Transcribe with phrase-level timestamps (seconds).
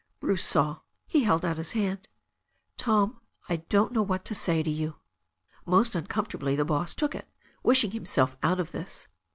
[0.19, 0.79] Bruce saw.
[1.05, 2.07] He held out his hand.
[2.75, 4.95] "Tom, I don't know what to say to you."
[5.63, 7.27] Most uncomfortably the boss took it,
[7.61, 9.07] wishing himself out of this.